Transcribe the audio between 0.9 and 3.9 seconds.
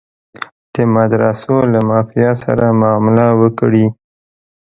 مدرسو له مافیا سره معامله وکړي.